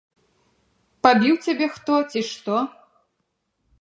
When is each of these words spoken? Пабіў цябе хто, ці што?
Пабіў 1.07 1.35
цябе 1.47 1.67
хто, 1.75 1.93
ці 2.15 2.21
што? 2.31 2.57